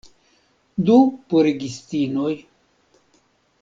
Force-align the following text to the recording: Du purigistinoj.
Du 0.87 0.95
purigistinoj. 1.33 2.35